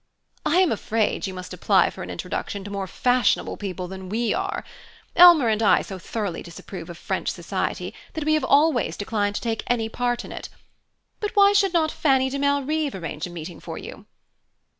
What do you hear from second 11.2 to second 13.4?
why should not Fanny de Malrive arrange a